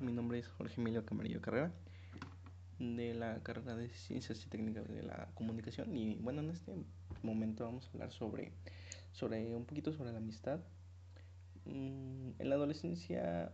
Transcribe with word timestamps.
Mi 0.00 0.12
nombre 0.12 0.38
es 0.38 0.48
Jorge 0.48 0.80
Emilio 0.80 1.04
Camarillo 1.04 1.40
Carrera, 1.40 1.72
de 2.78 3.14
la 3.14 3.42
carrera 3.42 3.76
de 3.76 3.88
Ciencias 3.90 4.44
y 4.44 4.48
Técnicas 4.48 4.88
de 4.88 5.02
la 5.02 5.28
Comunicación. 5.34 5.94
Y 5.96 6.16
bueno, 6.16 6.40
en 6.40 6.50
este 6.50 6.72
momento 7.22 7.64
vamos 7.64 7.86
a 7.86 7.90
hablar 7.92 8.12
sobre, 8.12 8.52
sobre 9.12 9.54
un 9.54 9.64
poquito 9.64 9.92
sobre 9.92 10.12
la 10.12 10.18
amistad. 10.18 10.60
Mm, 11.66 12.30
en 12.38 12.48
la 12.48 12.54
adolescencia, 12.54 13.52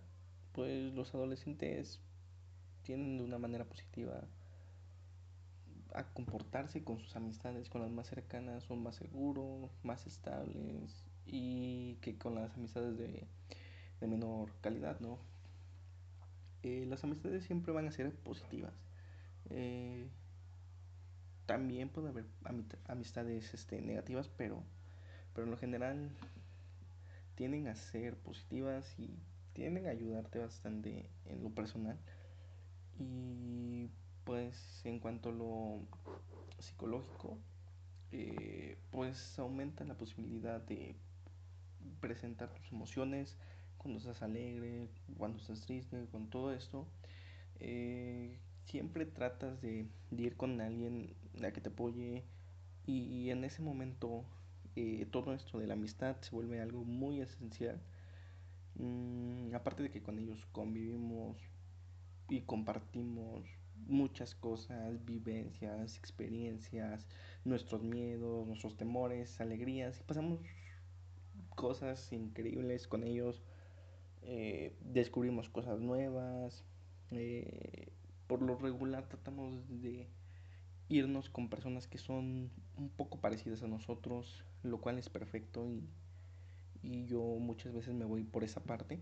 pues 0.52 0.92
los 0.94 1.14
adolescentes 1.14 2.00
tienen 2.82 3.18
de 3.18 3.24
una 3.24 3.38
manera 3.38 3.64
positiva 3.64 4.24
a 5.94 6.04
comportarse 6.12 6.84
con 6.84 7.00
sus 7.00 7.16
amistades, 7.16 7.68
con 7.68 7.82
las 7.82 7.90
más 7.90 8.06
cercanas, 8.06 8.64
son 8.64 8.82
más 8.82 8.96
seguros, 8.96 9.70
más 9.82 10.06
estables 10.06 11.04
y 11.26 11.96
que 11.96 12.16
con 12.16 12.34
las 12.34 12.54
amistades 12.54 12.96
de, 12.96 13.26
de 14.00 14.06
menor 14.06 14.50
calidad, 14.60 15.00
¿no? 15.00 15.18
Eh, 16.62 16.84
las 16.86 17.04
amistades 17.04 17.44
siempre 17.44 17.72
van 17.72 17.88
a 17.88 17.92
ser 17.92 18.14
positivas. 18.14 18.74
Eh, 19.48 20.08
también 21.46 21.88
puede 21.88 22.10
haber 22.10 22.26
amistades 22.86 23.54
este, 23.54 23.80
negativas, 23.80 24.28
pero, 24.28 24.62
pero 25.34 25.44
en 25.46 25.50
lo 25.50 25.56
general 25.56 26.10
tienden 27.34 27.66
a 27.68 27.74
ser 27.74 28.16
positivas 28.16 28.98
y 28.98 29.18
tienden 29.52 29.86
a 29.86 29.90
ayudarte 29.90 30.38
bastante 30.38 31.10
en 31.24 31.42
lo 31.42 31.50
personal. 31.50 31.98
Y 32.98 33.88
pues 34.24 34.82
en 34.84 35.00
cuanto 35.00 35.30
a 35.30 35.32
lo 35.32 35.80
psicológico, 36.58 37.38
eh, 38.12 38.76
pues 38.90 39.38
aumenta 39.38 39.84
la 39.84 39.96
posibilidad 39.96 40.60
de 40.60 40.96
presentar 42.00 42.52
tus 42.52 42.70
emociones, 42.72 43.38
cuando 43.80 43.98
estás 43.98 44.20
alegre, 44.22 44.88
cuando 45.16 45.38
estás 45.38 45.62
triste, 45.62 46.06
con 46.12 46.28
todo 46.28 46.52
esto, 46.52 46.86
eh, 47.60 48.38
siempre 48.66 49.06
tratas 49.06 49.60
de, 49.62 49.88
ir 50.10 50.36
con 50.36 50.60
alguien 50.60 51.14
a 51.42 51.50
que 51.50 51.62
te 51.62 51.70
apoye 51.70 52.24
y, 52.86 53.30
en 53.30 53.44
ese 53.44 53.62
momento 53.62 54.24
eh, 54.76 55.06
todo 55.10 55.32
esto 55.32 55.58
de 55.58 55.66
la 55.66 55.74
amistad 55.74 56.16
se 56.20 56.30
vuelve 56.30 56.60
algo 56.60 56.84
muy 56.84 57.20
esencial. 57.20 57.80
Mm, 58.74 59.54
aparte 59.54 59.82
de 59.82 59.90
que 59.90 60.02
con 60.02 60.18
ellos 60.18 60.46
convivimos 60.52 61.38
y 62.28 62.42
compartimos 62.42 63.46
muchas 63.86 64.34
cosas, 64.34 65.04
vivencias, 65.06 65.96
experiencias, 65.96 67.06
nuestros 67.44 67.82
miedos, 67.82 68.46
nuestros 68.46 68.76
temores, 68.76 69.40
alegrías 69.40 70.00
y 70.00 70.02
pasamos 70.02 70.40
cosas 71.54 72.12
increíbles 72.12 72.86
con 72.86 73.04
ellos 73.04 73.42
eh, 74.22 74.76
descubrimos 74.80 75.48
cosas 75.48 75.80
nuevas. 75.80 76.64
Eh, 77.10 77.92
por 78.26 78.42
lo 78.42 78.56
regular 78.56 79.08
tratamos 79.08 79.68
de 79.68 80.08
irnos 80.88 81.30
con 81.30 81.48
personas 81.48 81.86
que 81.86 81.98
son 81.98 82.50
un 82.76 82.88
poco 82.90 83.20
parecidas 83.20 83.62
a 83.62 83.68
nosotros, 83.68 84.44
lo 84.62 84.80
cual 84.80 84.98
es 84.98 85.08
perfecto 85.08 85.68
y, 85.68 85.88
y 86.82 87.06
yo 87.06 87.20
muchas 87.20 87.72
veces 87.72 87.94
me 87.94 88.04
voy 88.04 88.24
por 88.24 88.44
esa 88.44 88.62
parte. 88.62 89.00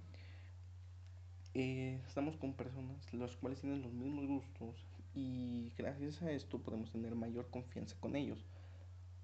Eh, 1.54 2.00
estamos 2.06 2.36
con 2.36 2.54
personas 2.54 3.12
los 3.12 3.36
cuales 3.36 3.60
tienen 3.60 3.82
los 3.82 3.92
mismos 3.92 4.26
gustos 4.26 4.86
y 5.14 5.72
gracias 5.76 6.22
a 6.22 6.30
esto 6.30 6.60
podemos 6.60 6.90
tener 6.92 7.14
mayor 7.14 7.50
confianza 7.50 7.96
con 7.98 8.16
ellos. 8.16 8.44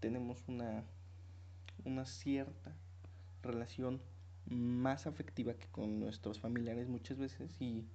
Tenemos 0.01 0.43
una, 0.49 0.85
una 1.85 2.05
cierta 2.07 2.75
relación 3.43 4.01
más 4.47 5.07
afectiva 5.07 5.55
que 5.55 5.67
con 5.69 6.01
nuestros 6.01 6.41
familiares 6.41 6.89
muchas 6.89 7.19
veces 7.19 7.61
y, 7.61 7.87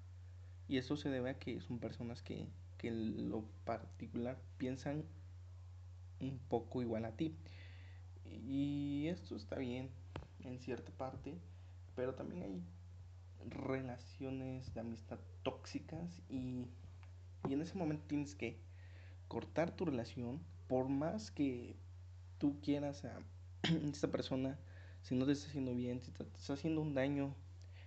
y 0.68 0.78
eso 0.78 0.98
se 0.98 1.10
debe 1.10 1.32
a 1.32 1.40
que 1.40 1.62
son 1.62 1.80
personas 1.80 2.22
que, 2.22 2.48
que 2.78 2.88
en 2.88 3.30
lo 3.30 3.44
particular 3.66 4.40
piensan 4.58 5.06
un 6.20 6.40
poco 6.50 6.82
igual 6.82 7.06
a 7.06 7.16
ti. 7.16 7.36
Y 8.26 9.08
esto 9.08 9.36
está 9.36 9.58
bien 9.58 9.90
en 10.44 10.60
cierta 10.60 10.92
parte, 10.92 11.38
pero 11.96 12.16
también 12.16 12.44
hay 12.44 12.64
relaciones 13.50 14.74
de 14.74 14.82
amistad 14.82 15.20
tóxicas 15.44 16.22
y, 16.30 16.66
y 17.48 17.54
en 17.54 17.62
ese 17.62 17.78
momento 17.78 18.06
tienes 18.08 18.36
que 18.36 18.60
cortar 19.28 19.76
tu 19.76 19.86
relación 19.86 20.40
por 20.68 20.90
más 20.90 21.32
que 21.32 21.76
tú 22.38 22.60
quieras 22.62 23.06
a 23.06 23.20
esta 23.92 24.10
persona 24.10 24.58
si 25.02 25.16
no 25.16 25.26
te 25.26 25.32
está 25.34 25.48
haciendo 25.48 25.74
bien, 25.74 26.02
si 26.02 26.12
te 26.12 26.24
está 26.24 26.54
haciendo 26.54 26.82
un 26.82 26.94
daño 26.94 27.36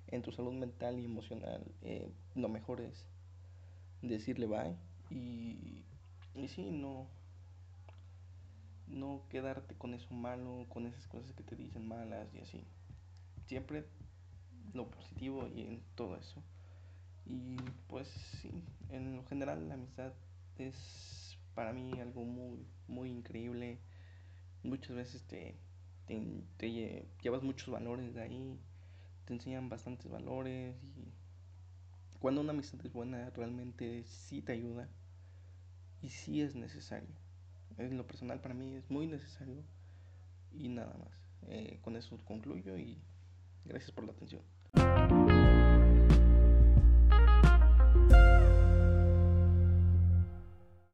en 0.09 0.23
tu 0.23 0.33
salud 0.33 0.53
mental 0.53 0.99
y 0.99 1.05
emocional, 1.05 1.65
eh, 1.83 2.11
lo 2.35 2.49
mejor 2.49 2.81
es 2.81 3.07
decirle 4.03 4.47
bye 4.47 4.77
y, 5.11 5.85
y 6.35 6.49
sí, 6.49 6.71
no, 6.71 7.07
no 8.89 9.23
quedarte 9.29 9.75
con 9.75 9.95
eso 9.95 10.13
malo, 10.15 10.67
con 10.69 10.87
esas 10.87 11.07
cosas 11.07 11.33
que 11.33 11.43
te 11.43 11.57
dicen 11.57 11.87
malas 11.87 12.29
y 12.35 12.41
así. 12.41 12.65
Siempre 13.47 13.85
lo 14.73 14.91
positivo 14.91 15.49
y 15.49 15.63
en 15.63 15.83
todo 15.95 16.17
eso. 16.17 16.43
Y 17.27 17.57
pues 17.89 18.09
sí, 18.41 18.51
en 18.91 19.17
lo 19.17 19.25
general 19.25 19.69
la 19.69 19.75
amistad 19.75 20.13
es 20.59 21.39
para 21.55 21.73
mí 21.73 21.93
algo 22.01 22.25
muy, 22.25 22.67
muy 22.89 23.11
increíble. 23.11 23.79
Muchas 24.63 24.97
veces 24.97 25.25
te 26.07 26.71
llevas 27.23 27.43
muchos 27.43 27.71
valores 27.71 28.15
de 28.15 28.23
ahí, 28.23 28.61
te 29.25 29.35
enseñan 29.35 29.69
bastantes 29.69 30.11
valores 30.11 30.77
y 30.97 31.13
cuando 32.19 32.41
una 32.41 32.53
amistad 32.53 32.85
es 32.85 32.93
buena 32.93 33.31
realmente 33.31 34.05
sí 34.05 34.43
te 34.43 34.53
ayuda 34.53 34.89
y 36.01 36.11
sí 36.11 36.41
es 36.41 36.55
necesario. 36.55 37.09
En 37.79 37.97
lo 37.97 38.07
personal 38.07 38.41
para 38.41 38.55
mí 38.55 38.75
es 38.75 38.91
muy 38.91 39.07
necesario 39.07 39.63
y 40.53 40.69
nada 40.69 40.95
más. 40.99 41.23
Eh, 41.49 41.81
con 41.83 41.97
eso 41.97 42.19
concluyo 42.25 42.77
y 42.77 42.99
gracias 43.65 43.91
por 43.91 44.05
la 44.05 44.13
atención. 44.13 44.43